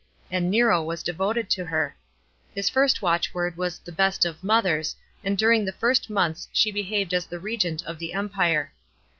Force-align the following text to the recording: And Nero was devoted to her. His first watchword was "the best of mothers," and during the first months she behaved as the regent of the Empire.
And 0.31 0.49
Nero 0.49 0.81
was 0.81 1.03
devoted 1.03 1.47
to 1.51 1.65
her. 1.65 1.95
His 2.55 2.69
first 2.71 3.03
watchword 3.03 3.55
was 3.55 3.77
"the 3.77 3.91
best 3.91 4.25
of 4.25 4.43
mothers," 4.43 4.95
and 5.23 5.37
during 5.37 5.63
the 5.63 5.71
first 5.71 6.09
months 6.09 6.49
she 6.51 6.71
behaved 6.71 7.13
as 7.13 7.27
the 7.27 7.37
regent 7.39 7.83
of 7.83 7.99
the 7.99 8.13
Empire. 8.13 8.73